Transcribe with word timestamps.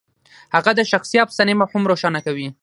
هغه 0.55 0.71
د 0.77 0.81
شخصي 0.91 1.17
افسانې 1.25 1.53
مفهوم 1.61 1.83
روښانه 1.91 2.19
کوي. 2.25 2.47